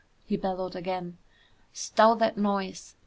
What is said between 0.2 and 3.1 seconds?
he bellowed again. "Stow that noise!